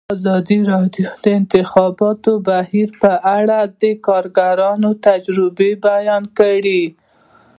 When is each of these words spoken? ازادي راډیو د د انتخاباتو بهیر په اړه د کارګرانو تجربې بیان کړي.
ازادي 0.15 0.59
راډیو 0.73 1.07
د 1.11 1.15
د 1.23 1.25
انتخاباتو 1.39 2.31
بهیر 2.47 2.89
په 3.01 3.11
اړه 3.37 3.59
د 3.81 3.83
کارګرانو 4.07 4.89
تجربې 5.07 5.71
بیان 5.87 6.23
کړي. 6.39 6.83